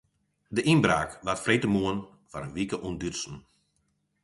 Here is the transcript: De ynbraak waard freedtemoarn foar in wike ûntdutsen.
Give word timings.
De 0.55 0.61
ynbraak 0.71 1.11
waard 1.25 1.43
freedtemoarn 1.43 1.99
foar 2.29 2.45
in 2.47 2.55
wike 2.57 2.77
ûntdutsen. 2.87 3.35